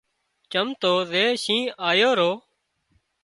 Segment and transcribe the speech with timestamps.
[0.51, 2.31] چم تو زي شينهن آيو رو